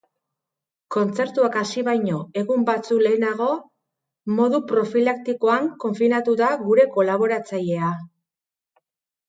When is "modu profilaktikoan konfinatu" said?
4.39-6.37